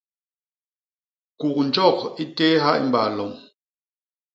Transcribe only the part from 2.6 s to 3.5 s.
ha i mbaa lom.